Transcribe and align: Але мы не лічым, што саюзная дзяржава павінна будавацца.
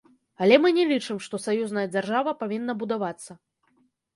Але 0.43 0.55
мы 0.63 0.71
не 0.77 0.85
лічым, 0.91 1.19
што 1.25 1.35
саюзная 1.45 1.85
дзяржава 1.97 2.33
павінна 2.41 2.73
будавацца. 2.85 3.39